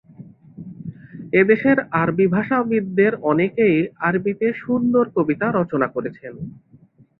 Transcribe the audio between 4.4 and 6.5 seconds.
সুন্দর কবিতা রচনা করেছেন।